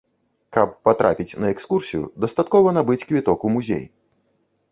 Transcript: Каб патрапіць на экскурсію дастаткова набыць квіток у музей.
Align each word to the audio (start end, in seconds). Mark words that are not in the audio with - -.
Каб 0.55 0.69
патрапіць 0.87 1.37
на 1.43 1.51
экскурсію 1.55 2.03
дастаткова 2.25 2.73
набыць 2.79 2.99
квіток 3.07 3.39
у 3.51 3.55
музей. 3.59 3.85